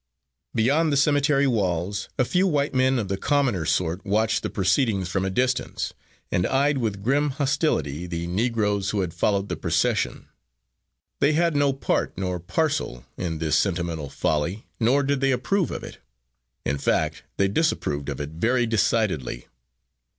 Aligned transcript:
Beyond 0.55 0.91
the 0.91 0.97
cemetery 0.97 1.45
wall, 1.45 1.93
a 2.17 2.25
few 2.25 2.47
white 2.47 2.73
men 2.73 2.97
of 2.97 3.07
the 3.07 3.17
commoner 3.17 3.65
sort 3.67 4.03
watched 4.03 4.41
the 4.41 4.49
proceedings 4.49 5.09
from 5.09 5.23
a 5.25 5.29
distance, 5.29 5.93
and 6.31 6.47
eyed 6.47 6.79
with 6.79 7.03
grim 7.03 7.29
hostility 7.29 8.07
the 8.07 8.25
Negroes 8.25 8.89
who 8.89 9.01
had 9.01 9.13
followed 9.13 9.47
the 9.47 9.55
procession. 9.55 10.27
They 11.19 11.33
had 11.33 11.55
no 11.55 11.71
part 11.71 12.13
nor 12.17 12.39
parcel 12.39 13.05
in 13.15 13.37
this 13.37 13.55
sentimental 13.55 14.09
folly, 14.09 14.65
nor 14.79 15.03
did 15.03 15.21
they 15.21 15.31
approve 15.31 15.69
of 15.69 15.83
it 15.83 15.99
in 16.65 16.79
fact 16.79 17.21
they 17.37 17.47
disapproved 17.47 18.09
of 18.09 18.19
it 18.19 18.31
very 18.31 18.65
decidedly. 18.65 19.45